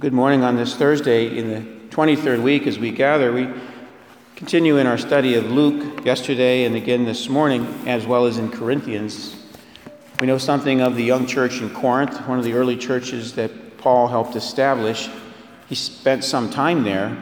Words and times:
Good 0.00 0.14
morning 0.14 0.42
on 0.42 0.56
this 0.56 0.74
Thursday 0.74 1.36
in 1.36 1.48
the 1.50 1.60
23rd 1.94 2.42
week 2.42 2.66
as 2.66 2.78
we 2.78 2.90
gather. 2.90 3.30
We 3.30 3.48
continue 4.34 4.78
in 4.78 4.86
our 4.86 4.96
study 4.96 5.34
of 5.34 5.50
Luke 5.50 6.04
yesterday 6.04 6.64
and 6.64 6.74
again 6.74 7.04
this 7.04 7.28
morning, 7.28 7.66
as 7.86 8.06
well 8.06 8.24
as 8.24 8.38
in 8.38 8.50
Corinthians. 8.50 9.36
We 10.18 10.26
know 10.26 10.38
something 10.38 10.80
of 10.80 10.96
the 10.96 11.04
young 11.04 11.26
church 11.26 11.60
in 11.60 11.68
Corinth, 11.70 12.16
one 12.26 12.38
of 12.38 12.44
the 12.44 12.54
early 12.54 12.76
churches 12.76 13.34
that 13.34 13.76
Paul 13.76 14.08
helped 14.08 14.34
establish. 14.34 15.10
He 15.68 15.74
spent 15.74 16.24
some 16.24 16.48
time 16.48 16.84
there. 16.84 17.16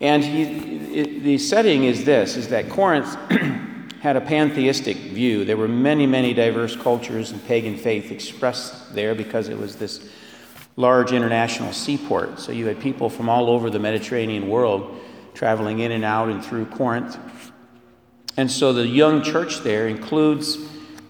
And 0.00 0.24
he, 0.24 0.42
it, 0.42 1.22
the 1.22 1.38
setting 1.38 1.84
is 1.84 2.04
this, 2.04 2.36
is 2.36 2.48
that 2.48 2.68
Corinth 2.68 3.14
had 4.00 4.16
a 4.16 4.20
pantheistic 4.20 4.96
view. 4.96 5.44
There 5.44 5.56
were 5.56 5.68
many, 5.68 6.08
many 6.08 6.34
diverse 6.34 6.74
cultures 6.74 7.30
and 7.30 7.42
pagan 7.46 7.78
faith 7.78 8.10
expressed 8.10 8.94
there 8.96 9.14
because 9.14 9.48
it 9.48 9.56
was 9.56 9.76
this 9.76 10.10
large 10.78 11.10
international 11.10 11.72
seaport. 11.72 12.38
So 12.38 12.52
you 12.52 12.66
had 12.66 12.78
people 12.78 13.10
from 13.10 13.28
all 13.28 13.50
over 13.50 13.68
the 13.68 13.80
Mediterranean 13.80 14.48
world 14.48 14.96
traveling 15.34 15.80
in 15.80 15.90
and 15.90 16.04
out 16.04 16.28
and 16.28 16.42
through 16.42 16.66
Corinth. 16.66 17.18
And 18.36 18.48
so 18.48 18.72
the 18.72 18.86
young 18.86 19.22
church 19.24 19.58
there 19.58 19.88
includes 19.88 20.56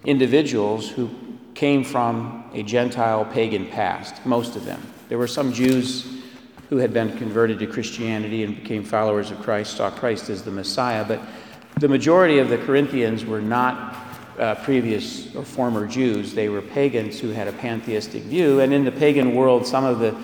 individuals 0.06 0.88
who 0.88 1.10
came 1.54 1.84
from 1.84 2.48
a 2.54 2.62
Gentile 2.62 3.26
pagan 3.26 3.66
past, 3.66 4.24
most 4.24 4.56
of 4.56 4.64
them. 4.64 4.80
There 5.10 5.18
were 5.18 5.26
some 5.26 5.52
Jews 5.52 6.14
who 6.70 6.78
had 6.78 6.94
been 6.94 7.14
converted 7.18 7.58
to 7.58 7.66
Christianity 7.66 8.44
and 8.44 8.56
became 8.56 8.82
followers 8.82 9.30
of 9.30 9.38
Christ, 9.42 9.76
saw 9.76 9.90
Christ 9.90 10.30
as 10.30 10.42
the 10.42 10.50
Messiah, 10.50 11.04
but 11.04 11.20
the 11.78 11.88
majority 11.88 12.38
of 12.38 12.48
the 12.48 12.58
Corinthians 12.58 13.26
were 13.26 13.42
not 13.42 14.07
uh, 14.38 14.54
previous 14.56 15.34
or 15.34 15.44
former 15.44 15.86
Jews. 15.86 16.34
They 16.34 16.48
were 16.48 16.62
pagans 16.62 17.18
who 17.18 17.30
had 17.30 17.48
a 17.48 17.52
pantheistic 17.52 18.22
view. 18.22 18.60
And 18.60 18.72
in 18.72 18.84
the 18.84 18.92
pagan 18.92 19.34
world, 19.34 19.66
some 19.66 19.84
of 19.84 19.98
the 19.98 20.16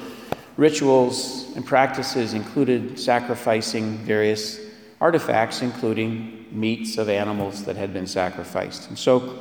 rituals 0.57 1.55
and 1.57 1.67
practices 1.67 2.33
included 2.33 2.99
sacrificing 2.99 3.99
various 3.99 4.61
artifacts, 5.01 5.63
including 5.63 6.47
meats 6.51 6.99
of 6.99 7.09
animals 7.09 7.65
that 7.65 7.77
had 7.77 7.93
been 7.93 8.07
sacrificed. 8.07 8.89
And 8.89 8.99
so 8.99 9.39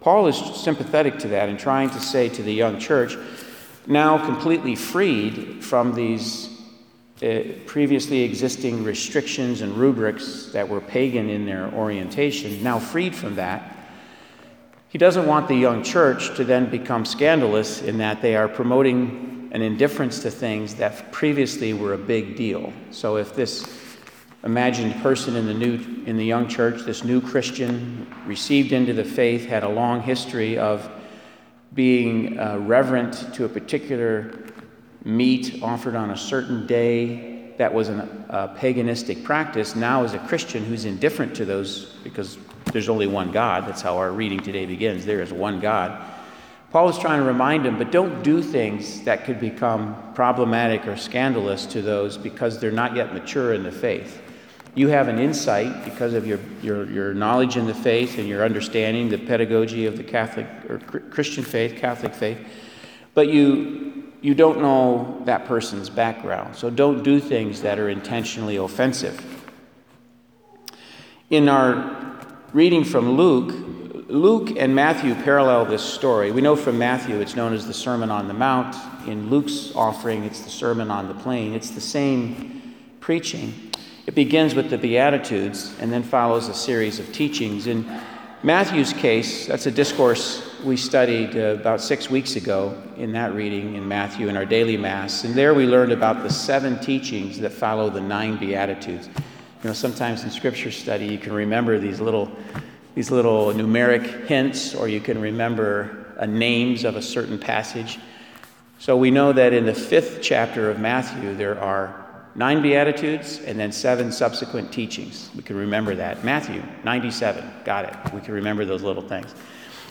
Paul 0.00 0.26
is 0.26 0.36
sympathetic 0.36 1.18
to 1.20 1.28
that 1.28 1.48
and 1.48 1.58
trying 1.58 1.90
to 1.90 2.00
say 2.00 2.28
to 2.30 2.42
the 2.42 2.52
young 2.52 2.78
church, 2.78 3.16
now 3.86 4.24
completely 4.24 4.74
freed 4.74 5.62
from 5.62 5.94
these 5.94 6.48
uh, 7.22 7.40
previously 7.66 8.22
existing 8.22 8.82
restrictions 8.82 9.60
and 9.60 9.74
rubrics 9.74 10.46
that 10.52 10.68
were 10.68 10.80
pagan 10.80 11.28
in 11.28 11.46
their 11.46 11.72
orientation, 11.74 12.62
now 12.62 12.78
freed 12.78 13.14
from 13.14 13.36
that, 13.36 13.73
he 14.94 14.98
doesn't 14.98 15.26
want 15.26 15.48
the 15.48 15.56
young 15.56 15.82
church 15.82 16.36
to 16.36 16.44
then 16.44 16.70
become 16.70 17.04
scandalous 17.04 17.82
in 17.82 17.98
that 17.98 18.22
they 18.22 18.36
are 18.36 18.46
promoting 18.46 19.48
an 19.50 19.60
indifference 19.60 20.20
to 20.20 20.30
things 20.30 20.76
that 20.76 21.10
previously 21.10 21.72
were 21.72 21.94
a 21.94 21.98
big 21.98 22.36
deal. 22.36 22.72
So 22.92 23.16
if 23.16 23.34
this 23.34 23.66
imagined 24.44 24.94
person 25.02 25.34
in 25.34 25.46
the 25.46 25.54
new 25.54 25.80
in 26.06 26.16
the 26.16 26.24
young 26.24 26.46
church, 26.46 26.82
this 26.82 27.02
new 27.02 27.20
Christian 27.20 28.06
received 28.24 28.70
into 28.70 28.92
the 28.92 29.02
faith, 29.02 29.46
had 29.46 29.64
a 29.64 29.68
long 29.68 30.00
history 30.00 30.56
of 30.58 30.88
being 31.74 32.38
uh, 32.38 32.58
reverent 32.58 33.34
to 33.34 33.46
a 33.46 33.48
particular 33.48 34.44
meat 35.02 35.60
offered 35.60 35.96
on 35.96 36.10
a 36.10 36.16
certain 36.16 36.68
day 36.68 37.52
that 37.58 37.74
was 37.74 37.88
an, 37.88 37.98
a 38.28 38.54
paganistic 38.56 39.24
practice, 39.24 39.74
now 39.74 40.04
as 40.04 40.14
a 40.14 40.20
Christian 40.20 40.64
who's 40.64 40.84
indifferent 40.84 41.34
to 41.34 41.44
those 41.44 41.96
because 42.04 42.38
there's 42.66 42.88
only 42.88 43.06
one 43.06 43.30
God. 43.30 43.66
That's 43.66 43.82
how 43.82 43.98
our 43.98 44.10
reading 44.10 44.40
today 44.40 44.66
begins. 44.66 45.04
There 45.04 45.20
is 45.20 45.32
one 45.32 45.60
God. 45.60 46.10
Paul 46.70 46.88
is 46.88 46.98
trying 46.98 47.20
to 47.20 47.26
remind 47.26 47.64
him, 47.64 47.78
but 47.78 47.92
don't 47.92 48.24
do 48.24 48.42
things 48.42 49.02
that 49.02 49.24
could 49.24 49.38
become 49.38 49.96
problematic 50.14 50.88
or 50.88 50.96
scandalous 50.96 51.66
to 51.66 51.82
those 51.82 52.18
because 52.18 52.58
they're 52.58 52.72
not 52.72 52.96
yet 52.96 53.14
mature 53.14 53.54
in 53.54 53.62
the 53.62 53.70
faith. 53.70 54.20
You 54.74 54.88
have 54.88 55.06
an 55.06 55.20
insight 55.20 55.84
because 55.84 56.14
of 56.14 56.26
your, 56.26 56.40
your, 56.62 56.90
your 56.90 57.14
knowledge 57.14 57.56
in 57.56 57.68
the 57.68 57.74
faith 57.74 58.18
and 58.18 58.26
your 58.26 58.44
understanding 58.44 59.08
the 59.08 59.18
pedagogy 59.18 59.86
of 59.86 59.96
the 59.96 60.02
Catholic 60.02 60.48
or 60.68 60.80
Christian 60.80 61.44
faith, 61.44 61.76
Catholic 61.76 62.12
faith, 62.12 62.44
but 63.14 63.28
you, 63.28 64.12
you 64.20 64.34
don't 64.34 64.60
know 64.60 65.22
that 65.26 65.46
person's 65.46 65.88
background. 65.88 66.56
So 66.56 66.70
don't 66.70 67.04
do 67.04 67.20
things 67.20 67.62
that 67.62 67.78
are 67.78 67.88
intentionally 67.88 68.56
offensive. 68.56 69.24
In 71.30 71.48
our 71.48 72.03
reading 72.54 72.84
from 72.84 73.16
Luke, 73.16 73.52
Luke 74.06 74.52
and 74.56 74.72
Matthew 74.72 75.16
parallel 75.16 75.64
this 75.64 75.82
story. 75.82 76.30
We 76.30 76.40
know 76.40 76.54
from 76.54 76.78
Matthew 76.78 77.18
it's 77.18 77.34
known 77.34 77.52
as 77.52 77.66
the 77.66 77.74
Sermon 77.74 78.12
on 78.12 78.28
the 78.28 78.34
Mount. 78.34 78.76
In 79.08 79.28
Luke's 79.28 79.72
offering, 79.74 80.22
it's 80.22 80.42
the 80.42 80.50
Sermon 80.50 80.88
on 80.88 81.08
the 81.08 81.14
Plain. 81.14 81.52
It's 81.52 81.70
the 81.70 81.80
same 81.80 82.76
preaching. 83.00 83.72
It 84.06 84.14
begins 84.14 84.54
with 84.54 84.70
the 84.70 84.78
Beatitudes 84.78 85.74
and 85.80 85.92
then 85.92 86.04
follows 86.04 86.48
a 86.48 86.54
series 86.54 87.00
of 87.00 87.12
teachings. 87.12 87.66
In 87.66 88.00
Matthew's 88.44 88.92
case, 88.92 89.48
that's 89.48 89.66
a 89.66 89.72
discourse 89.72 90.48
we 90.62 90.76
studied 90.76 91.36
uh, 91.36 91.56
about 91.60 91.80
six 91.80 92.08
weeks 92.08 92.36
ago 92.36 92.80
in 92.96 93.10
that 93.14 93.34
reading 93.34 93.74
in 93.74 93.88
Matthew 93.88 94.28
in 94.28 94.36
our 94.36 94.46
daily 94.46 94.76
Mass. 94.76 95.24
And 95.24 95.34
there 95.34 95.54
we 95.54 95.66
learned 95.66 95.90
about 95.90 96.22
the 96.22 96.30
seven 96.30 96.78
teachings 96.78 97.40
that 97.40 97.50
follow 97.50 97.90
the 97.90 98.00
nine 98.00 98.36
Beatitudes. 98.36 99.08
You 99.64 99.70
know, 99.70 99.74
sometimes 99.74 100.24
in 100.24 100.30
scripture 100.30 100.70
study, 100.70 101.06
you 101.06 101.16
can 101.16 101.32
remember 101.32 101.78
these 101.78 101.98
little, 101.98 102.30
these 102.94 103.10
little 103.10 103.46
numeric 103.46 104.26
hints, 104.26 104.74
or 104.74 104.88
you 104.88 105.00
can 105.00 105.18
remember 105.18 106.14
uh, 106.18 106.26
names 106.26 106.84
of 106.84 106.96
a 106.96 107.00
certain 107.00 107.38
passage. 107.38 107.98
So 108.78 108.94
we 108.94 109.10
know 109.10 109.32
that 109.32 109.54
in 109.54 109.64
the 109.64 109.72
fifth 109.72 110.18
chapter 110.20 110.70
of 110.70 110.78
Matthew, 110.80 111.34
there 111.34 111.58
are 111.58 112.04
nine 112.34 112.60
Beatitudes 112.60 113.38
and 113.38 113.58
then 113.58 113.72
seven 113.72 114.12
subsequent 114.12 114.70
teachings. 114.70 115.30
We 115.34 115.42
can 115.42 115.56
remember 115.56 115.94
that. 115.94 116.22
Matthew 116.22 116.62
97, 116.84 117.42
got 117.64 117.86
it. 117.86 118.12
We 118.12 118.20
can 118.20 118.34
remember 118.34 118.66
those 118.66 118.82
little 118.82 119.08
things. 119.08 119.34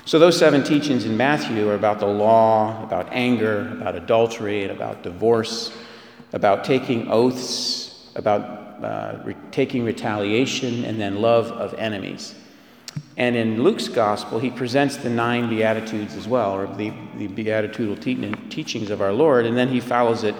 So, 0.05 0.19
those 0.19 0.37
seven 0.37 0.63
teachings 0.63 1.05
in 1.05 1.17
Matthew 1.17 1.67
are 1.67 1.75
about 1.75 1.99
the 1.99 2.05
law, 2.05 2.83
about 2.83 3.07
anger, 3.11 3.71
about 3.71 3.95
adultery, 3.95 4.61
and 4.61 4.71
about 4.71 5.01
divorce, 5.01 5.75
about 6.31 6.63
taking 6.63 7.09
oaths, 7.09 8.11
about 8.15 8.62
uh, 8.83 9.21
re- 9.23 9.35
taking 9.51 9.83
retaliation, 9.83 10.85
and 10.85 10.99
then 10.99 11.21
love 11.21 11.51
of 11.51 11.73
enemies. 11.75 12.35
And 13.17 13.35
in 13.35 13.63
Luke's 13.63 13.87
gospel, 13.87 14.39
he 14.39 14.49
presents 14.49 14.97
the 14.97 15.09
nine 15.09 15.49
Beatitudes 15.49 16.15
as 16.15 16.27
well, 16.27 16.51
or 16.51 16.67
the, 16.67 16.91
the 17.17 17.27
beatitudinal 17.27 17.97
te- 17.97 18.49
teachings 18.49 18.89
of 18.89 19.01
our 19.01 19.13
Lord, 19.13 19.45
and 19.45 19.57
then 19.57 19.69
he 19.69 19.79
follows 19.79 20.23
it 20.23 20.35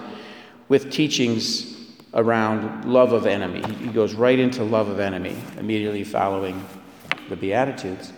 with 0.68 0.90
teachings 0.90 1.76
around 2.14 2.84
love 2.84 3.12
of 3.12 3.26
enemy. 3.26 3.62
He, 3.62 3.86
he 3.86 3.92
goes 3.92 4.14
right 4.14 4.38
into 4.38 4.64
love 4.64 4.88
of 4.88 5.00
enemy 5.00 5.36
immediately 5.58 6.04
following 6.04 6.64
the 7.28 7.36
Beatitudes. 7.36 8.12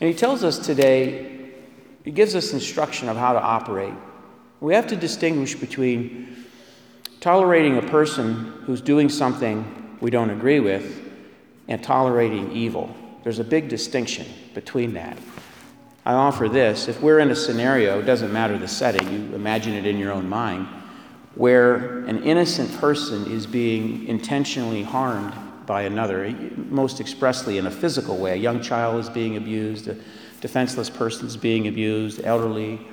And 0.00 0.08
he 0.08 0.14
tells 0.14 0.44
us 0.44 0.58
today, 0.58 1.50
he 2.04 2.10
gives 2.10 2.34
us 2.34 2.52
instruction 2.52 3.08
of 3.08 3.16
how 3.16 3.32
to 3.32 3.40
operate. 3.40 3.94
We 4.60 4.74
have 4.74 4.86
to 4.88 4.96
distinguish 4.96 5.54
between 5.54 6.43
Tolerating 7.24 7.78
a 7.78 7.82
person 7.82 8.52
who's 8.66 8.82
doing 8.82 9.08
something 9.08 9.96
we 10.02 10.10
don't 10.10 10.28
agree 10.28 10.60
with 10.60 11.00
and 11.68 11.82
tolerating 11.82 12.52
evil. 12.52 12.94
There's 13.22 13.38
a 13.38 13.44
big 13.44 13.70
distinction 13.70 14.26
between 14.52 14.92
that. 14.92 15.16
I 16.04 16.12
offer 16.12 16.50
this 16.50 16.86
if 16.86 17.00
we're 17.00 17.20
in 17.20 17.30
a 17.30 17.34
scenario, 17.34 17.98
it 17.98 18.02
doesn't 18.02 18.30
matter 18.30 18.58
the 18.58 18.68
setting, 18.68 19.10
you 19.10 19.34
imagine 19.34 19.72
it 19.72 19.86
in 19.86 19.96
your 19.96 20.12
own 20.12 20.28
mind, 20.28 20.66
where 21.34 22.00
an 22.00 22.22
innocent 22.24 22.70
person 22.78 23.32
is 23.32 23.46
being 23.46 24.06
intentionally 24.06 24.82
harmed 24.82 25.32
by 25.64 25.84
another, 25.84 26.30
most 26.68 27.00
expressly 27.00 27.56
in 27.56 27.66
a 27.66 27.70
physical 27.70 28.18
way. 28.18 28.32
A 28.34 28.36
young 28.36 28.60
child 28.60 29.00
is 29.00 29.08
being 29.08 29.38
abused, 29.38 29.88
a 29.88 29.96
defenseless 30.42 30.90
person 30.90 31.26
is 31.26 31.38
being 31.38 31.68
abused, 31.68 32.20
elderly, 32.22 32.86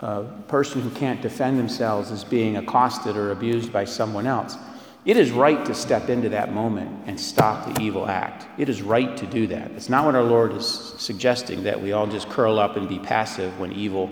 a 0.00 0.24
person 0.48 0.80
who 0.80 0.90
can't 0.90 1.20
defend 1.20 1.58
themselves 1.58 2.10
is 2.10 2.24
being 2.24 2.56
accosted 2.56 3.16
or 3.16 3.32
abused 3.32 3.72
by 3.72 3.84
someone 3.84 4.26
else. 4.26 4.56
It 5.04 5.16
is 5.16 5.30
right 5.30 5.64
to 5.64 5.74
step 5.74 6.10
into 6.10 6.28
that 6.30 6.52
moment 6.52 7.04
and 7.06 7.18
stop 7.18 7.74
the 7.74 7.82
evil 7.82 8.06
act. 8.06 8.46
It 8.58 8.68
is 8.68 8.82
right 8.82 9.16
to 9.16 9.26
do 9.26 9.46
that. 9.46 9.70
It's 9.72 9.88
not 9.88 10.04
what 10.04 10.14
our 10.14 10.22
Lord 10.22 10.52
is 10.52 10.66
suggesting 10.66 11.64
that 11.64 11.80
we 11.80 11.92
all 11.92 12.06
just 12.06 12.28
curl 12.28 12.58
up 12.58 12.76
and 12.76 12.88
be 12.88 12.98
passive 12.98 13.58
when 13.58 13.72
evil 13.72 14.10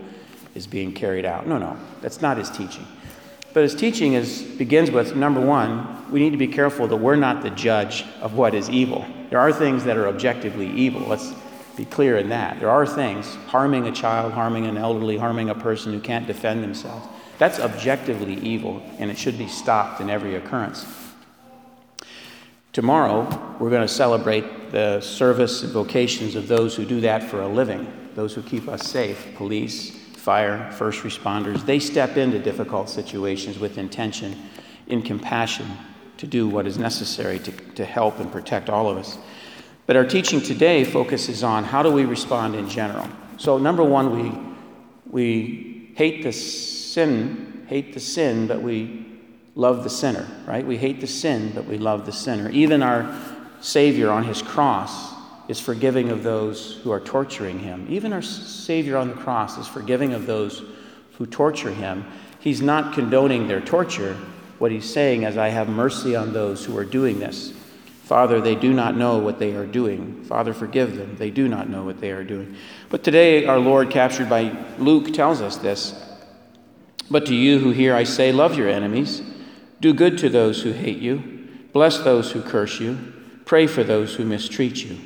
is 0.55 0.67
being 0.67 0.93
carried 0.93 1.26
out. 1.26 1.46
No, 1.46 1.58
no, 1.58 1.76
that's 2.00 2.23
not 2.23 2.38
his 2.38 2.49
teaching. 2.49 2.87
But 3.52 3.62
his 3.62 3.75
teaching 3.75 4.14
is, 4.14 4.43
begins 4.43 4.90
with 4.90 5.14
number 5.17 5.40
one, 5.40 6.11
we 6.11 6.20
need 6.20 6.31
to 6.31 6.38
be 6.38 6.49
careful 6.49 6.87
that 6.88 6.96
we're 6.96 7.17
not 7.17 7.43
the 7.43 7.50
judge 7.50 8.05
of 8.20 8.35
what 8.35 8.55
is 8.55 8.70
evil. 8.70 9.06
There 9.31 9.38
are 9.38 9.52
things 9.52 9.85
that 9.85 9.96
are 9.96 10.08
objectively 10.08 10.70
evil. 10.70 11.02
Let's 11.02 11.35
be 11.78 11.84
clear 11.84 12.19
in 12.19 12.28
that. 12.28 12.58
There 12.58 12.69
are 12.69 12.84
things, 12.84 13.36
harming 13.46 13.86
a 13.86 13.92
child, 13.92 14.32
harming 14.32 14.66
an 14.66 14.76
elderly, 14.76 15.16
harming 15.16 15.48
a 15.48 15.54
person 15.54 15.92
who 15.92 16.00
can't 16.00 16.26
defend 16.26 16.62
themselves. 16.62 17.06
That's 17.38 17.60
objectively 17.60 18.34
evil, 18.34 18.82
and 18.98 19.12
it 19.12 19.16
should 19.16 19.38
be 19.38 19.46
stopped 19.46 20.00
in 20.00 20.10
every 20.10 20.34
occurrence. 20.34 20.84
Tomorrow, 22.72 23.56
we're 23.60 23.70
going 23.70 23.86
to 23.86 23.92
celebrate 23.92 24.72
the 24.72 25.00
service 25.00 25.62
and 25.62 25.72
vocations 25.72 26.34
of 26.34 26.48
those 26.48 26.75
who 26.75 26.84
do 26.84 27.00
that 27.02 27.22
for 27.22 27.42
a 27.42 27.48
living, 27.48 27.86
those 28.16 28.34
who 28.34 28.42
keep 28.42 28.66
us 28.66 28.82
safe 28.82 29.34
police, 29.36 29.90
fire, 29.90 30.70
first 30.72 31.04
responders, 31.04 31.64
they 31.64 31.78
step 31.78 32.16
into 32.16 32.40
difficult 32.40 32.90
situations 32.90 33.58
with 33.58 33.78
intention, 33.78 34.36
in 34.88 35.00
compassion, 35.00 35.66
to 36.16 36.26
do 36.26 36.48
what 36.48 36.66
is 36.66 36.76
necessary 36.76 37.38
to, 37.38 37.52
to 37.52 37.84
help 37.84 38.19
and 38.19 38.32
protect 38.32 38.69
all 38.69 38.90
of 38.90 38.98
us. 38.98 39.16
But 39.88 39.96
our 39.96 40.05
teaching 40.05 40.43
today 40.43 40.85
focuses 40.85 41.43
on 41.43 41.64
how 41.64 41.82
do 41.82 41.90
we 41.90 42.05
respond 42.05 42.55
in 42.55 42.69
general. 42.69 43.08
So, 43.38 43.56
number 43.56 43.82
one, 43.82 44.14
we, 44.14 44.38
we 45.11 45.93
hate 45.94 46.23
the 46.23 46.31
sin, 46.31 47.64
hate 47.69 47.94
the 47.94 48.00
sin, 48.00 48.46
but 48.46 48.61
we 48.61 49.06
love 49.55 49.85
the 49.85 49.88
sinner, 49.88 50.29
right? 50.46 50.67
We 50.67 50.76
hate 50.76 51.00
the 51.00 51.06
sin, 51.06 51.52
but 51.55 51.64
we 51.64 51.79
love 51.79 52.05
the 52.05 52.12
sinner. 52.12 52.50
Even 52.50 52.82
our 52.82 53.19
Savior 53.62 54.11
on 54.11 54.25
his 54.25 54.43
cross 54.43 55.14
is 55.49 55.58
forgiving 55.58 56.11
of 56.11 56.23
those 56.23 56.75
who 56.82 56.93
are 56.93 57.00
torturing 57.00 57.58
him. 57.58 57.87
Even 57.88 58.12
our 58.12 58.20
Savior 58.20 58.99
on 58.99 59.08
the 59.08 59.14
cross 59.14 59.56
is 59.56 59.67
forgiving 59.67 60.12
of 60.12 60.26
those 60.26 60.64
who 61.14 61.25
torture 61.25 61.73
him. 61.73 62.05
He's 62.40 62.61
not 62.61 62.93
condoning 62.93 63.49
their 63.49 63.62
torture. 63.62 64.19
What 64.58 64.70
he's 64.70 64.93
saying 64.93 65.23
is, 65.23 65.38
I 65.38 65.49
have 65.49 65.70
mercy 65.70 66.14
on 66.14 66.35
those 66.35 66.62
who 66.62 66.76
are 66.76 66.85
doing 66.85 67.20
this. 67.20 67.55
Father, 68.08 68.40
they 68.40 68.55
do 68.55 68.72
not 68.72 68.96
know 68.96 69.19
what 69.19 69.38
they 69.38 69.55
are 69.55 69.66
doing. 69.66 70.25
Father, 70.25 70.55
forgive 70.55 70.96
them. 70.96 71.16
They 71.19 71.28
do 71.28 71.46
not 71.46 71.69
know 71.69 71.84
what 71.84 72.00
they 72.00 72.10
are 72.10 72.25
doing. 72.25 72.56
But 72.88 73.05
today, 73.05 73.44
our 73.44 73.58
Lord, 73.58 73.90
captured 73.90 74.31
by 74.31 74.56
Luke, 74.78 75.12
tells 75.12 75.43
us 75.43 75.58
this. 75.58 75.94
But 77.10 77.26
to 77.26 77.34
you 77.34 77.58
who 77.58 77.69
hear, 77.70 77.94
I 77.94 78.05
say, 78.05 78.32
love 78.32 78.56
your 78.56 78.70
enemies, 78.70 79.20
do 79.82 79.93
good 79.93 80.16
to 80.19 80.31
those 80.31 80.62
who 80.62 80.72
hate 80.72 80.96
you, 80.96 81.50
bless 81.75 81.99
those 81.99 82.32
who 82.32 82.40
curse 82.40 82.81
you, 82.81 82.96
pray 83.44 83.66
for 83.66 83.84
those 83.84 84.14
who 84.14 84.25
mistreat 84.25 84.82
you. 84.82 84.99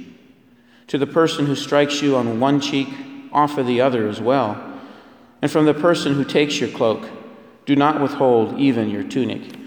To 0.87 0.97
the 0.97 1.05
person 1.05 1.47
who 1.47 1.57
strikes 1.57 2.03
you 2.03 2.15
on 2.15 2.39
one 2.39 2.61
cheek, 2.61 2.87
offer 3.33 3.65
the 3.65 3.81
other 3.81 4.09
as 4.09 4.21
well. 4.21 4.79
And 5.43 5.51
from 5.51 5.65
the 5.65 5.75
person 5.75 6.15
who 6.15 6.25
takes 6.25 6.61
your 6.61 6.71
cloak, 6.71 7.09
do 7.67 7.75
not 7.75 8.01
withhold 8.01 8.61
even 8.61 8.91
your 8.91 9.03
tunic. 9.03 9.59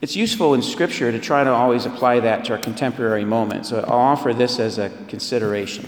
It's 0.00 0.16
useful 0.16 0.54
in 0.54 0.62
Scripture 0.62 1.12
to 1.12 1.18
try 1.18 1.44
to 1.44 1.50
always 1.50 1.84
apply 1.84 2.20
that 2.20 2.46
to 2.46 2.52
our 2.52 2.58
contemporary 2.58 3.24
moment, 3.24 3.66
so 3.66 3.80
I'll 3.80 3.98
offer 3.98 4.32
this 4.32 4.58
as 4.58 4.78
a 4.78 4.88
consideration. 5.08 5.86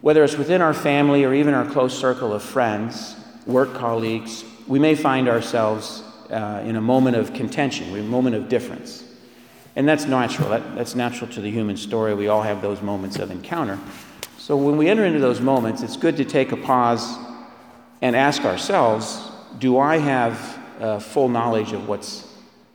Whether 0.00 0.24
it's 0.24 0.36
within 0.36 0.60
our 0.60 0.74
family 0.74 1.24
or 1.24 1.32
even 1.32 1.54
our 1.54 1.64
close 1.64 1.96
circle 1.96 2.32
of 2.32 2.42
friends, 2.42 3.14
work 3.46 3.74
colleagues, 3.74 4.44
we 4.66 4.80
may 4.80 4.96
find 4.96 5.28
ourselves 5.28 6.02
uh, 6.30 6.62
in 6.64 6.74
a 6.74 6.80
moment 6.80 7.16
of 7.16 7.32
contention, 7.32 7.96
a 7.96 8.02
moment 8.02 8.34
of 8.34 8.48
difference. 8.48 9.04
And 9.76 9.88
that's 9.88 10.06
natural. 10.06 10.48
That, 10.48 10.74
that's 10.74 10.96
natural 10.96 11.30
to 11.30 11.40
the 11.40 11.50
human 11.50 11.76
story. 11.76 12.12
We 12.14 12.26
all 12.26 12.42
have 12.42 12.60
those 12.60 12.82
moments 12.82 13.18
of 13.18 13.30
encounter. 13.30 13.78
So 14.38 14.56
when 14.56 14.76
we 14.76 14.88
enter 14.88 15.04
into 15.04 15.20
those 15.20 15.40
moments, 15.40 15.82
it's 15.82 15.96
good 15.96 16.16
to 16.16 16.24
take 16.24 16.50
a 16.50 16.56
pause 16.56 17.16
and 18.02 18.16
ask 18.16 18.44
ourselves 18.44 19.30
do 19.58 19.78
I 19.78 19.98
have 19.98 20.55
uh, 20.80 20.98
full 20.98 21.28
knowledge 21.28 21.72
of 21.72 21.88
what's 21.88 22.32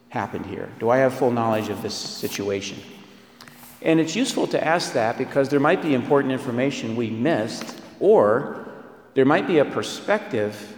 happened 0.10 0.46
here? 0.46 0.70
Do 0.80 0.90
I 0.90 0.98
have 0.98 1.14
full 1.14 1.32
knowledge 1.32 1.70
of 1.70 1.82
this 1.82 1.96
situation? 1.96 2.78
And 3.82 4.00
it's 4.00 4.16
useful 4.16 4.48
to 4.48 4.64
ask 4.64 4.94
that 4.94 5.18
because 5.18 5.50
there 5.50 5.60
might 5.60 5.82
be 5.82 5.94
important 5.94 6.32
information 6.34 6.96
we 6.96 7.10
missed, 7.10 7.82
or 8.00 8.68
there 9.14 9.26
might 9.26 9.48
be 9.48 9.58
a 9.58 9.66
perspective 9.66 10.78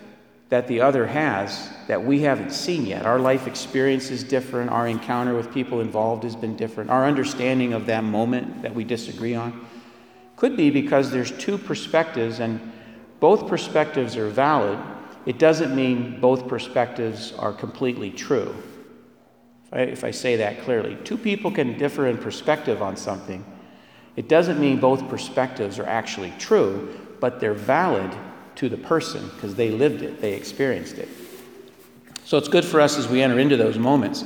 that 0.50 0.68
the 0.68 0.81
other 0.81 1.08
has 1.08 1.70
that 1.88 2.04
we 2.04 2.22
haven't 2.22 2.52
seen 2.52 2.86
yet. 2.86 3.06
Our 3.06 3.20
life 3.20 3.48
experience 3.48 4.12
is 4.12 4.24
different. 4.24 4.69
Our 4.69 4.88
encounter 4.88 5.34
with 5.34 5.52
people 5.52 5.81
involved 5.81 6.24
has 6.24 6.36
been 6.36 6.56
different. 6.56 6.92
Our 6.92 7.06
understanding 7.06 7.74
of 7.74 7.88
that 7.88 8.04
moment 8.04 8.62
that 8.62 8.74
we 8.74 8.84
disagree 8.84 9.36
on 9.36 9.66
could 10.36 10.56
be 10.56 10.69
because 10.69 11.10
there's 11.12 11.31
two 11.31 11.58
perspectives 11.58 12.40
and 12.40 12.72
both 13.19 13.48
perspectives 13.48 14.16
are 14.16 14.30
valid. 14.30 14.78
It 15.25 15.40
doesn't 15.40 15.75
mean 15.75 16.20
both 16.20 16.48
perspectives 16.48 17.31
are 17.34 17.54
completely 17.54 18.12
true. 18.12 18.56
If 19.68 19.74
I, 19.74 19.80
if 19.80 20.04
I 20.04 20.12
say 20.12 20.36
that 20.38 20.62
clearly, 20.62 20.98
two 21.04 21.18
people 21.18 21.52
can 21.52 21.78
differ 21.78 22.08
in 22.08 22.18
perspective 22.18 22.81
on 22.81 22.98
something. 22.98 23.46
It 24.16 24.28
doesn't 24.28 24.60
mean 24.60 24.80
both 24.80 25.08
perspectives 25.10 25.80
are 25.80 25.86
actually 25.86 26.34
true, 26.38 27.00
but 27.20 27.40
they're 27.40 27.54
valid 27.54 28.12
to 28.56 28.70
the 28.70 28.78
person 28.78 29.30
because 29.30 29.56
they 29.56 29.72
lived 29.72 30.02
it, 30.02 30.22
they 30.22 30.34
experienced 30.34 30.98
it. 30.98 31.10
So 32.26 32.38
it's 32.38 32.48
good 32.48 32.66
for 32.66 32.80
us 32.80 32.98
as 32.98 33.08
we 33.08 33.22
enter 33.22 33.40
into 33.40 33.58
those 33.58 33.78
moments 33.78 34.24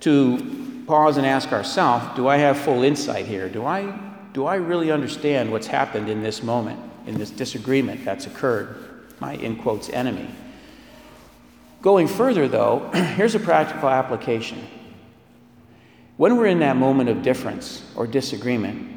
to 0.00 0.84
pause 0.86 1.16
and 1.16 1.26
ask 1.26 1.52
ourselves 1.52 2.16
do 2.16 2.28
I 2.28 2.36
have 2.36 2.58
full 2.58 2.82
insight 2.82 3.26
here? 3.26 3.48
Do 3.48 3.64
I, 3.64 3.98
do 4.32 4.46
I 4.46 4.56
really 4.56 4.90
understand 4.90 5.50
what's 5.50 5.66
happened 5.66 6.08
in 6.08 6.22
this 6.22 6.42
moment, 6.42 6.78
in 7.06 7.16
this 7.16 7.30
disagreement 7.30 8.04
that's 8.04 8.26
occurred? 8.26 8.85
My, 9.20 9.34
in 9.34 9.56
quotes, 9.56 9.88
enemy. 9.88 10.28
Going 11.82 12.08
further, 12.08 12.48
though, 12.48 12.90
here's 12.94 13.34
a 13.34 13.40
practical 13.40 13.88
application. 13.88 14.66
When 16.16 16.36
we're 16.36 16.46
in 16.46 16.60
that 16.60 16.76
moment 16.76 17.08
of 17.08 17.22
difference 17.22 17.84
or 17.94 18.06
disagreement, 18.06 18.92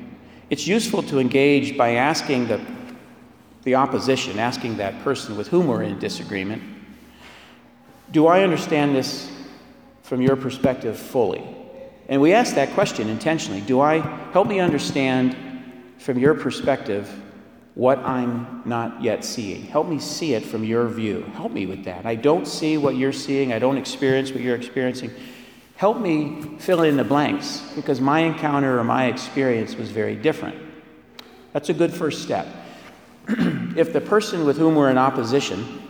it's 0.50 0.66
useful 0.66 1.04
to 1.04 1.20
engage 1.20 1.78
by 1.78 1.96
asking 1.96 2.48
the 2.48 2.60
the 3.64 3.76
opposition, 3.76 4.40
asking 4.40 4.78
that 4.78 5.00
person 5.04 5.38
with 5.38 5.48
whom 5.48 5.68
we're 5.68 5.84
in 5.84 6.00
disagreement, 6.00 6.64
Do 8.12 8.28
I 8.28 8.42
understand 8.42 8.96
this 8.96 9.32
from 10.02 10.22
your 10.22 10.36
perspective 10.36 10.98
fully? 10.98 11.44
And 12.08 12.20
we 12.22 12.34
ask 12.34 12.56
that 12.56 12.72
question 12.74 13.10
intentionally 13.10 13.62
Do 13.62 13.82
I 13.82 14.00
help 14.32 14.48
me 14.48 14.60
understand 14.60 15.36
from 15.98 16.18
your 16.18 16.34
perspective 16.34 17.10
what 17.80 17.98
I'm 18.00 18.62
not 18.66 19.02
yet 19.02 19.24
seeing? 19.24 19.64
Help 19.64 19.88
me 19.88 20.00
see 20.00 20.34
it 20.34 20.46
from 20.46 20.66
your 20.66 20.86
view. 20.90 21.22
Help 21.36 21.54
me 21.54 21.66
with 21.66 21.86
that. 21.86 22.06
I 22.06 22.16
don't 22.16 22.46
see 22.46 22.76
what 22.76 22.98
you're 22.98 23.14
seeing, 23.14 23.54
I 23.54 23.60
don't 23.60 23.78
experience 23.78 24.32
what 24.32 24.42
you're 24.42 24.58
experiencing. 24.58 25.12
Help 25.78 25.98
me 25.98 26.58
fill 26.60 26.82
in 26.82 26.98
the 26.98 27.06
blanks 27.06 27.64
because 27.78 28.02
my 28.02 28.20
encounter 28.20 28.78
or 28.78 28.84
my 28.84 29.06
experience 29.06 29.78
was 29.78 29.92
very 29.92 30.18
different. 30.18 30.58
That's 31.54 31.70
a 31.70 31.74
good 31.74 31.94
first 31.94 32.22
step. 32.22 32.48
if 33.30 33.94
the 33.94 34.02
person 34.02 34.46
with 34.46 34.58
whom 34.58 34.76
we're 34.76 34.90
in 34.90 34.98
opposition 34.98 35.82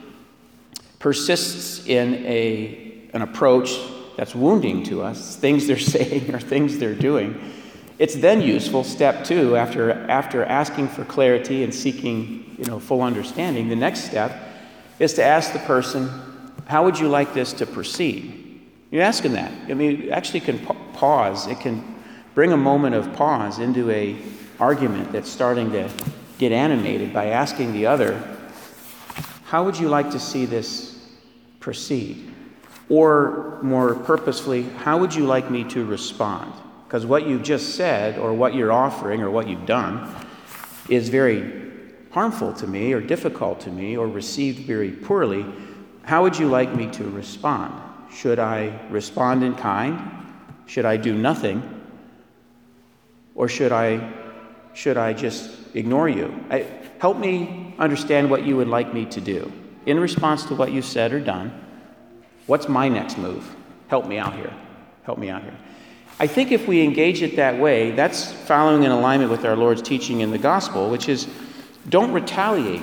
persists 0.99 1.87
in 1.87 2.13
a, 2.23 3.09
an 3.15 3.23
approach 3.23 3.75
that's 4.15 4.35
wounding 4.35 4.83
to 4.83 5.01
us, 5.01 5.37
things 5.37 5.65
they're 5.65 5.79
saying 5.95 6.35
or 6.35 6.39
things 6.39 6.77
they're 6.77 6.93
doing, 6.93 7.51
it's 7.99 8.15
then 8.15 8.41
useful, 8.41 8.85
step 8.85 9.25
two, 9.25 9.57
after, 9.57 9.91
after 9.91 10.45
asking 10.45 10.87
for 10.87 11.03
clarity 11.03 11.65
and 11.65 11.75
seeking 11.75 12.55
you 12.57 12.63
know, 12.63 12.79
full 12.79 13.01
understanding, 13.01 13.67
the 13.67 13.75
next 13.75 14.05
step 14.05 14.31
is 14.99 15.13
to 15.15 15.23
ask 15.23 15.51
the 15.51 15.59
person, 15.59 16.09
How 16.65 16.85
would 16.85 16.97
you 16.97 17.09
like 17.09 17.33
this 17.33 17.51
to 17.53 17.65
proceed? 17.65 18.61
You're 18.89 19.03
asking 19.03 19.33
that. 19.33 19.51
I 19.69 19.73
mean, 19.73 20.03
it 20.03 20.09
actually 20.09 20.39
can 20.39 20.59
pause. 20.93 21.47
It 21.47 21.59
can 21.59 21.83
bring 22.33 22.53
a 22.53 22.57
moment 22.57 22.95
of 22.95 23.13
pause 23.13 23.59
into 23.59 23.91
a 23.91 24.15
argument 24.59 25.11
that's 25.11 25.29
starting 25.29 25.71
to 25.73 25.89
get 26.37 26.53
animated 26.53 27.13
by 27.13 27.27
asking 27.27 27.73
the 27.73 27.85
other, 27.85 28.21
How 29.43 29.65
would 29.65 29.77
you 29.77 29.89
like 29.89 30.09
to 30.11 30.19
see 30.19 30.45
this 30.45 31.05
proceed? 31.59 32.33
Or 32.87 33.59
more 33.61 33.93
purposefully, 33.93 34.63
how 34.63 34.97
would 34.99 35.13
you 35.13 35.25
like 35.25 35.51
me 35.51 35.65
to 35.65 35.85
respond? 35.85 36.53
Because 36.89 37.05
what 37.05 37.27
you've 37.27 37.43
just 37.43 37.75
said, 37.75 38.17
or 38.17 38.33
what 38.33 38.55
you're 38.55 38.71
offering, 38.71 39.21
or 39.21 39.29
what 39.29 39.47
you've 39.47 39.67
done, 39.67 40.11
is 40.89 41.07
very 41.07 41.69
harmful 42.09 42.51
to 42.53 42.65
me, 42.65 42.93
or 42.93 42.99
difficult 42.99 43.59
to 43.59 43.69
me, 43.69 43.95
or 43.95 44.07
received 44.07 44.57
very 44.65 44.89
poorly. 44.89 45.45
How 46.01 46.23
would 46.23 46.39
you 46.39 46.47
like 46.47 46.73
me 46.73 46.89
to 46.93 47.03
respond? 47.03 47.79
Should 48.11 48.39
I 48.39 48.87
respond 48.89 49.43
in 49.43 49.53
kind? 49.53 50.01
Should 50.65 50.85
I 50.85 50.97
do 50.97 51.13
nothing? 51.13 51.61
Or 53.35 53.47
should 53.47 53.71
I, 53.71 54.11
should 54.73 54.97
I 54.97 55.13
just 55.13 55.75
ignore 55.75 56.09
you. 56.09 56.43
I, 56.49 56.65
help 56.97 57.19
me 57.19 57.75
understand 57.77 58.31
what 58.31 58.47
you 58.47 58.57
would 58.57 58.67
like 58.67 58.95
me 58.95 59.05
to 59.05 59.21
do. 59.21 59.51
In 59.85 59.99
response 59.99 60.43
to 60.45 60.55
what 60.55 60.71
you 60.71 60.81
said 60.81 61.13
or 61.13 61.19
done, 61.19 61.53
what's 62.47 62.67
my 62.67 62.89
next 62.89 63.19
move? 63.19 63.55
Help 63.89 64.07
me 64.07 64.17
out 64.17 64.33
here. 64.33 64.51
Help 65.03 65.19
me 65.19 65.29
out 65.29 65.43
here. 65.43 65.55
I 66.21 66.27
think 66.27 66.51
if 66.51 66.67
we 66.67 66.83
engage 66.83 67.21
it 67.21 67.37
that 67.37 67.57
way, 67.57 67.91
that's 67.91 68.31
following 68.31 68.83
in 68.83 68.91
alignment 68.91 69.31
with 69.31 69.45
our 69.45 69.55
Lord's 69.55 69.81
teaching 69.81 70.19
in 70.19 70.31
the 70.31 70.37
gospel, 70.37 70.89
which 70.89 71.07
is 71.07 71.27
don't 71.87 72.11
retaliate 72.11 72.81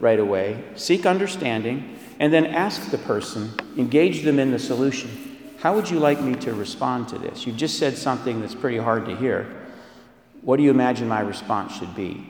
right 0.00 0.18
away, 0.18 0.64
seek 0.74 1.04
understanding, 1.04 1.98
and 2.18 2.32
then 2.32 2.46
ask 2.46 2.90
the 2.90 2.98
person, 2.98 3.52
engage 3.76 4.22
them 4.22 4.38
in 4.38 4.50
the 4.50 4.58
solution. 4.58 5.10
How 5.58 5.74
would 5.74 5.90
you 5.90 5.98
like 5.98 6.20
me 6.20 6.34
to 6.36 6.54
respond 6.54 7.08
to 7.08 7.18
this? 7.18 7.46
You've 7.46 7.56
just 7.56 7.78
said 7.78 7.96
something 7.96 8.40
that's 8.40 8.54
pretty 8.54 8.78
hard 8.78 9.04
to 9.06 9.16
hear. 9.16 9.46
What 10.42 10.56
do 10.56 10.62
you 10.62 10.70
imagine 10.70 11.08
my 11.08 11.20
response 11.20 11.76
should 11.76 11.94
be? 11.94 12.24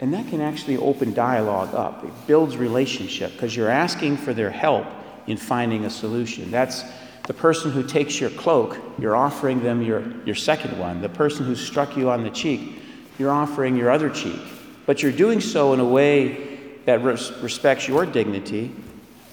And 0.00 0.12
that 0.12 0.28
can 0.28 0.40
actually 0.40 0.76
open 0.76 1.14
dialogue 1.14 1.74
up. 1.74 2.04
It 2.04 2.12
builds 2.26 2.56
relationship 2.56 3.32
because 3.32 3.56
you're 3.56 3.70
asking 3.70 4.16
for 4.18 4.34
their 4.34 4.50
help 4.50 4.86
in 5.28 5.36
finding 5.36 5.84
a 5.84 5.90
solution. 5.90 6.50
That's 6.50 6.84
the 7.24 7.34
person 7.34 7.70
who 7.70 7.82
takes 7.82 8.20
your 8.20 8.30
cloak, 8.30 8.78
you're 8.98 9.16
offering 9.16 9.62
them 9.62 9.82
your, 9.82 10.02
your 10.24 10.34
second 10.34 10.78
one. 10.78 11.00
The 11.00 11.08
person 11.08 11.46
who 11.46 11.54
struck 11.54 11.96
you 11.96 12.10
on 12.10 12.24
the 12.24 12.30
cheek, 12.30 12.80
you're 13.18 13.30
offering 13.30 13.76
your 13.76 13.90
other 13.90 14.10
cheek. 14.10 14.40
But 14.86 15.02
you're 15.02 15.12
doing 15.12 15.40
so 15.40 15.72
in 15.72 15.80
a 15.80 15.84
way 15.84 16.58
that 16.84 17.02
res- 17.02 17.30
respects 17.40 17.86
your 17.86 18.04
dignity 18.04 18.74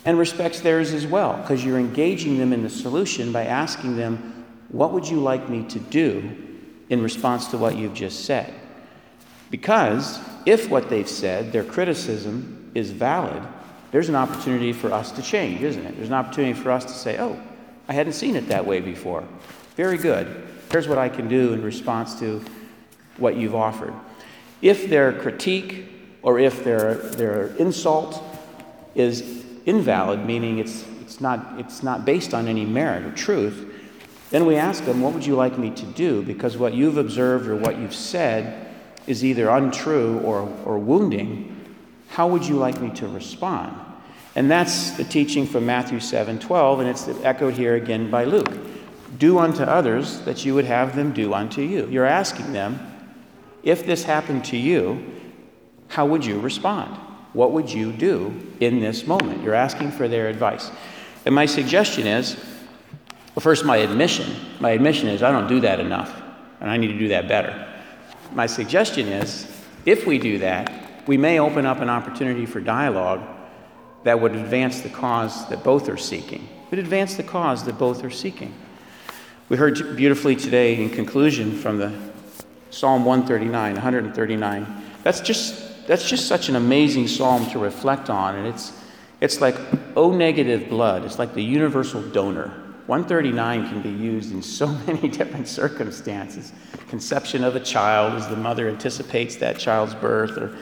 and 0.06 0.18
respects 0.18 0.62
theirs 0.62 0.94
as 0.94 1.08
well, 1.08 1.38
because 1.38 1.66
you're 1.66 1.80
engaging 1.80 2.38
them 2.38 2.54
in 2.54 2.64
the 2.64 2.70
solution 2.70 3.32
by 3.32 3.46
asking 3.46 3.98
them, 3.98 4.46
What 4.70 4.94
would 4.94 5.08
you 5.08 5.20
like 5.20 5.50
me 5.50 5.64
to 5.70 5.80
do 5.80 6.38
in 6.90 7.02
response 7.02 7.48
to 7.48 7.58
what 7.58 7.76
you've 7.76 7.96
just 7.96 8.26
said? 8.26 8.54
Because 9.50 10.20
if 10.46 10.70
what 10.70 10.90
they've 10.90 11.10
said, 11.10 11.52
their 11.52 11.64
criticism, 11.64 12.72
is 12.76 12.92
valid, 12.92 13.42
there's 13.92 14.10
an 14.10 14.16
opportunity 14.16 14.72
for 14.72 14.94
us 14.94 15.12
to 15.14 15.22
change, 15.22 15.62
isn't 15.62 15.84
it? 15.84 15.96
There's 15.96 16.10
an 16.10 16.14
opportunity 16.14 16.54
for 16.54 16.72
us 16.72 16.86
to 16.86 16.92
say, 16.92 17.18
Oh, 17.18 17.40
I 17.90 17.94
hadn't 17.94 18.14
seen 18.14 18.36
it 18.36 18.48
that 18.50 18.68
way 18.68 18.82
before. 18.82 19.24
Very 19.76 19.98
good. 19.98 20.48
Here's 20.72 20.88
what 20.88 21.00
I 21.00 21.10
can 21.10 21.28
do 21.28 21.54
in 21.54 21.64
response 21.64 22.20
to 22.20 22.46
what 23.18 23.36
you've 23.36 23.56
offered. 23.56 23.96
If 24.62 24.88
their 24.90 25.12
critique 25.12 25.86
or 26.22 26.38
if 26.38 26.64
their, 26.64 26.94
their 26.94 27.48
insult 27.56 28.24
is 28.94 29.44
invalid, 29.66 30.24
meaning 30.24 30.60
it's, 30.60 30.86
it's, 31.02 31.20
not, 31.20 31.60
it's 31.60 31.82
not 31.82 32.06
based 32.06 32.36
on 32.36 32.48
any 32.48 32.64
merit 32.64 33.06
or 33.06 33.12
truth, 33.12 33.66
then 34.30 34.46
we 34.46 34.56
ask 34.56 34.86
them, 34.86 35.02
What 35.02 35.16
would 35.16 35.26
you 35.26 35.36
like 35.36 35.58
me 35.58 35.72
to 35.72 35.86
do? 35.88 36.22
Because 36.22 36.58
what 36.58 36.76
you've 36.76 36.98
observed 36.98 37.48
or 37.48 37.56
what 37.56 37.80
you've 37.80 37.96
said 37.96 38.68
is 39.08 39.26
either 39.26 39.50
untrue 39.50 40.20
or, 40.20 40.42
or 40.64 40.78
wounding. 40.78 41.56
How 42.10 42.28
would 42.28 42.46
you 42.46 42.58
like 42.58 42.80
me 42.80 42.92
to 42.92 43.08
respond? 43.08 43.89
And 44.36 44.50
that's 44.50 44.92
the 44.92 45.04
teaching 45.04 45.46
from 45.46 45.66
Matthew 45.66 46.00
7 46.00 46.40
12, 46.40 46.80
and 46.80 46.90
it's 46.90 47.08
echoed 47.24 47.54
here 47.54 47.76
again 47.76 48.10
by 48.10 48.26
Luke. 48.26 48.52
Do 49.18 49.40
unto 49.40 49.64
others 49.64 50.20
that 50.22 50.46
you 50.46 50.54
would 50.56 50.66
have 50.66 50.96
them 50.96 51.14
do 51.14 51.34
unto 51.34 51.62
you. 51.62 51.88
You're 51.88 52.06
asking 52.06 52.54
them, 52.54 52.80
if 53.64 53.86
this 53.86 54.04
happened 54.04 54.46
to 54.46 54.58
you, 54.58 55.04
how 55.88 56.06
would 56.06 56.24
you 56.24 56.40
respond? 56.40 56.96
What 57.34 57.52
would 57.52 57.70
you 57.70 57.92
do 57.92 58.40
in 58.60 58.80
this 58.80 59.06
moment? 59.06 59.44
You're 59.44 59.56
asking 59.56 59.92
for 59.92 60.08
their 60.08 60.28
advice. 60.28 60.72
And 61.26 61.36
my 61.36 61.46
suggestion 61.46 62.08
is 62.08 62.38
well, 63.36 63.42
first, 63.42 63.64
my 63.64 63.78
admission. 63.78 64.36
My 64.60 64.72
admission 64.72 65.08
is 65.08 65.24
I 65.24 65.32
don't 65.32 65.48
do 65.48 65.62
that 65.62 65.80
enough, 65.80 66.22
and 66.60 66.70
I 66.70 66.78
need 66.78 66.88
to 66.88 67.00
do 67.00 67.08
that 67.10 67.28
better. 67.28 67.68
My 68.34 68.48
suggestion 68.48 69.08
is 69.08 69.48
if 69.86 70.06
we 70.06 70.18
do 70.18 70.40
that, 70.40 71.08
we 71.08 71.16
may 71.18 71.40
open 71.40 71.66
up 71.66 71.80
an 71.80 71.90
opportunity 71.90 72.46
for 72.46 72.60
dialogue 72.60 73.22
that 74.04 74.20
would 74.20 74.36
advance 74.36 74.82
the 74.82 74.90
cause 74.90 75.48
that 75.50 75.64
both 75.64 75.90
are 75.90 75.98
seeking. 75.98 76.44
It 76.44 76.72
would 76.72 76.80
advance 76.80 77.16
the 77.16 77.24
cause 77.24 77.64
that 77.66 77.78
both 77.78 78.04
are 78.04 78.10
seeking. 78.10 78.54
We 79.50 79.58
heard 79.58 79.98
beautifully 79.98 80.36
today 80.36 80.82
in 80.82 80.90
conclusion 80.90 81.58
from 81.58 81.80
the 81.80 81.92
Psalm 82.70 83.04
139, 83.04 83.74
139. 83.74 84.84
That's 85.04 85.22
just, 85.22 85.88
that's 85.88 86.08
just 86.08 86.28
such 86.28 86.50
an 86.50 86.56
amazing 86.56 87.08
psalm 87.08 87.50
to 87.50 87.60
reflect 87.60 88.10
on. 88.10 88.36
And 88.36 88.48
it's, 88.48 88.74
it's 89.22 89.42
like 89.42 89.56
O 89.98 90.12
negative 90.12 90.70
blood. 90.70 91.04
It's 91.04 91.18
like 91.18 91.34
the 91.34 91.44
universal 91.44 92.02
donor. 92.02 92.50
139 92.86 93.70
can 93.70 93.82
be 93.82 93.90
used 93.90 94.32
in 94.32 94.42
so 94.42 94.68
many 94.88 95.08
different 95.08 95.48
circumstances. 95.48 96.54
Conception 96.90 97.44
of 97.44 97.56
a 97.56 97.60
child 97.60 98.14
as 98.14 98.28
the 98.28 98.36
mother 98.36 98.68
anticipates 98.68 99.36
that 99.38 99.58
child's 99.58 99.94
birth, 99.96 100.38
or 100.38 100.56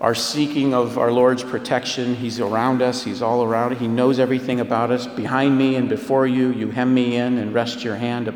our 0.00 0.14
seeking 0.14 0.74
of 0.74 0.98
our 0.98 1.12
Lord's 1.12 1.42
protection. 1.42 2.14
He's 2.14 2.40
around 2.40 2.82
us, 2.82 3.04
He's 3.04 3.22
all 3.22 3.44
around. 3.44 3.76
He 3.76 3.88
knows 3.88 4.18
everything 4.18 4.60
about 4.60 4.90
us. 4.90 5.06
Behind 5.06 5.56
me 5.56 5.76
and 5.76 5.88
before 5.88 6.26
you, 6.26 6.52
you 6.52 6.70
hem 6.70 6.92
me 6.92 7.16
in 7.16 7.38
and 7.38 7.54
rest 7.54 7.84
your 7.84 7.96
hand 7.96 8.28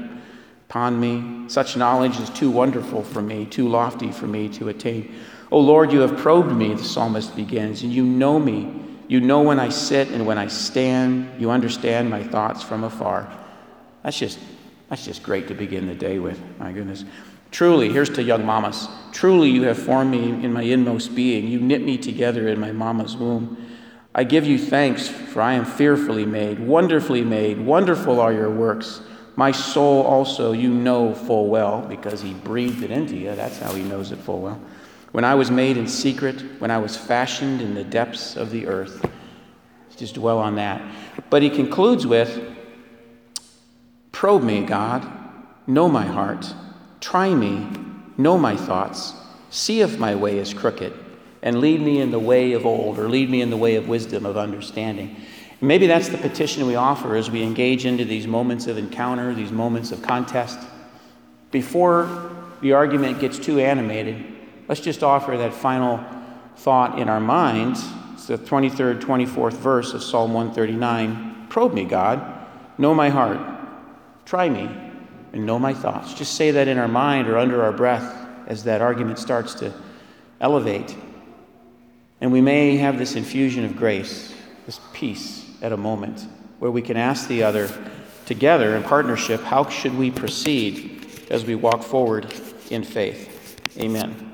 upon 0.69 0.99
me. 1.01 1.49
Such 1.49 1.77
knowledge 1.77 2.19
is 2.21 2.31
too 2.31 2.51
wonderful 2.51 3.03
for 3.03 3.23
me, 3.23 3.47
too 3.47 3.69
lofty 3.69 4.13
for 4.13 4.27
me 4.27 4.49
to 4.51 4.69
attain. 4.69 5.15
O 5.51 5.59
Lord, 5.59 5.93
you 5.93 6.01
have 6.01 6.17
probed 6.19 6.53
me, 6.53 6.75
the 6.75 6.85
psalmist 6.85 7.35
begins, 7.35 7.83
and 7.83 7.93
you 7.93 8.05
know 8.05 8.39
me. 8.39 8.85
You 9.09 9.21
know 9.21 9.41
when 9.41 9.59
I 9.59 9.71
sit 9.71 10.11
and 10.11 10.27
when 10.27 10.37
I 10.37 10.49
stand. 10.49 11.41
You 11.41 11.51
understand 11.51 12.11
my 12.11 12.23
thoughts 12.23 12.63
from 12.63 12.85
afar. 12.85 13.33
That's 14.03 14.19
just, 14.19 14.39
that's 14.91 15.05
just 15.05 15.23
great 15.23 15.49
to 15.49 15.55
begin 15.55 15.87
the 15.87 15.95
day 15.95 16.19
with. 16.19 16.39
My 16.59 16.73
goodness. 16.73 17.05
Truly, 17.51 17.91
here's 17.91 18.11
to 18.11 18.23
young 18.23 18.45
mamas. 18.45 18.89
Truly, 19.13 19.51
you 19.51 19.63
have 19.63 19.79
formed 19.79 20.11
me 20.11 20.45
in 20.45 20.53
my 20.53 20.63
inmost 20.63 21.15
being. 21.15 21.49
You 21.49 21.61
knit 21.61 21.83
me 21.83 21.97
together 21.97 22.49
in 22.49 22.61
my 22.61 22.73
mama's 22.73 23.17
womb. 23.17 23.57
I 24.15 24.25
give 24.25 24.47
you 24.47 24.59
thanks, 24.59 25.09
for 25.09 25.41
I 25.41 25.55
am 25.55 25.65
fearfully 25.65 26.27
made, 26.27 26.59
wonderfully 26.59 27.23
made. 27.23 27.61
Wonderful 27.61 28.21
are 28.21 28.33
your 28.33 28.51
works. 28.51 29.01
My 29.37 29.53
soul 29.53 30.03
also 30.03 30.53
you 30.53 30.71
know 30.71 31.15
full 31.15 31.49
well, 31.49 31.83
because 31.83 32.21
he 32.21 32.35
breathed 32.35 32.83
it 32.83 32.91
into 32.91 33.17
you. 33.17 33.35
That's 33.35 33.59
how 33.59 33.73
he 33.73 33.83
knows 33.83 34.11
it 34.11 34.19
full 34.19 34.41
well. 34.41 34.61
When 35.13 35.25
I 35.25 35.35
was 35.35 35.51
made 35.51 35.77
in 35.77 35.87
secret, 35.87 36.41
when 36.59 36.71
I 36.71 36.79
was 36.79 36.97
fashioned 36.97 37.61
in 37.61 37.75
the 37.75 37.85
depths 37.85 38.37
of 38.37 38.51
the 38.51 38.67
earth. 38.67 39.09
Just 39.99 40.15
dwell 40.15 40.39
on 40.39 40.55
that. 40.55 40.81
But 41.29 41.43
he 41.43 41.51
concludes 41.51 42.07
with 42.07 42.41
Probe 44.13 44.45
me, 44.45 44.65
God, 44.65 45.07
know 45.67 45.89
my 45.89 46.07
heart, 46.07 46.55
try 47.01 47.35
me, 47.35 47.67
know 48.17 48.39
my 48.39 48.57
thoughts, 48.57 49.15
see 49.51 49.81
if 49.81 49.99
my 49.99 50.15
way 50.15 50.39
is 50.39 50.53
crooked, 50.53 50.93
and 51.43 51.61
lead 51.61 51.81
me 51.81 52.01
in 52.01 52.11
the 52.11 52.19
way 52.19 52.53
of 52.53 52.67
old, 52.67 52.99
or 52.99 53.09
lead 53.09 53.31
me 53.31 53.41
in 53.41 53.51
the 53.51 53.57
way 53.57 53.77
of 53.77 53.89
wisdom, 53.89 54.27
of 54.27 54.37
understanding. 54.37 55.17
Maybe 55.61 55.87
that's 55.87 56.09
the 56.09 56.19
petition 56.19 56.67
we 56.67 56.77
offer 56.77 57.17
as 57.17 57.31
we 57.31 57.43
engage 57.43 57.85
into 57.85 58.05
these 58.05 58.27
moments 58.27 58.67
of 58.67 58.79
encounter, 58.79 59.35
these 59.35 59.51
moments 59.51 59.91
of 59.91 60.03
contest. 60.03 60.59
Before 61.51 62.31
the 62.61 62.73
argument 62.73 63.21
gets 63.21 63.39
too 63.39 63.59
animated, 63.59 64.25
let's 64.69 64.81
just 64.81 65.03
offer 65.03 65.37
that 65.37 65.53
final 65.53 66.05
thought 66.57 66.99
in 66.99 67.09
our 67.09 67.21
minds. 67.21 67.85
It's 68.15 68.27
the 68.27 68.39
23rd, 68.39 69.01
24th 69.01 69.55
verse 69.55 69.95
of 69.95 70.03
Psalm 70.03 70.33
139. 70.33 71.47
Probe 71.49 71.75
me, 71.75 71.85
God, 71.85 72.21
know 72.77 72.95
my 72.95 73.09
heart, 73.09 73.41
try 74.27 74.49
me, 74.49 74.69
and 75.33 75.47
know 75.47 75.59
my 75.59 75.75
thoughts. 75.75 76.15
Just 76.15 76.35
say 76.35 76.51
that 76.53 76.69
in 76.69 76.79
our 76.79 76.89
mind 76.89 77.29
or 77.29 77.39
under 77.39 77.63
our 77.63 77.73
breath 77.73 78.27
as 78.47 78.65
that 78.65 78.81
argument 78.81 79.19
starts 79.19 79.55
to 79.55 79.73
elevate. 80.41 80.97
And 82.21 82.33
we 82.33 82.41
may 82.41 82.77
have 82.77 82.99
this 82.99 83.15
infusion 83.15 83.65
of 83.65 83.77
grace, 83.77 84.35
this 84.67 84.81
peace 84.93 85.45
at 85.63 85.73
a 85.73 85.77
moment 85.77 86.27
where 86.59 86.71
we 86.71 86.83
can 86.83 86.97
ask 86.97 87.29
the 87.29 87.43
other 87.43 87.69
together 88.27 88.77
in 88.77 88.83
partnership 88.83 89.41
how 89.43 89.69
should 89.69 89.97
we 89.97 90.11
proceed 90.11 91.07
as 91.31 91.45
we 91.45 91.55
walk 91.55 91.83
forward 91.83 92.33
in 92.71 92.83
faith. 92.83 93.59
Amen. 93.79 94.28